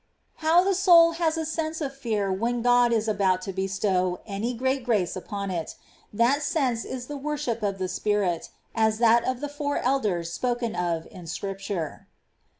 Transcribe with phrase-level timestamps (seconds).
[0.39, 0.49] 13.
[0.49, 4.55] How the soul has a sense of fear when God is about to bestow any
[4.55, 5.75] great grace upon it;
[6.11, 10.75] that sense is the worship of the spirit, as that of the fom^ elders spoken
[10.75, 12.07] of in Scripture.